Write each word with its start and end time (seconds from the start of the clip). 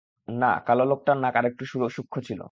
না, 0.27 0.51
কালো 0.67 0.83
লোকটার 0.85 1.17
নাক 1.17 1.35
আরেকটু 1.39 1.63
সুক্ষ্ম 1.89 2.17
ছিল। 2.27 2.39